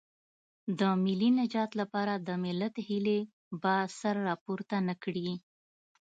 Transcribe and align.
د 0.79 0.81
ملي 1.03 1.29
نجات 1.39 1.71
لپاره 1.81 2.13
د 2.27 2.29
ملت 2.45 2.75
هیلې 2.87 3.19
به 3.61 3.75
سر 3.99 4.15
راپورته 4.29 4.75
نه 4.87 4.95
کړي. 5.03 5.29